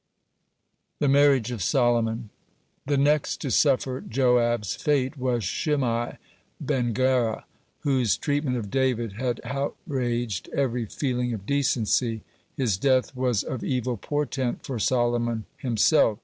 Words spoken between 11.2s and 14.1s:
of decency. His death was of evil